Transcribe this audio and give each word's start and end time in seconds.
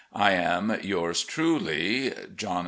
I 0.13 0.31
am 0.31 0.79
Yours 0.81 1.23
truly, 1.23 2.09
"(Diet.) 2.09 2.59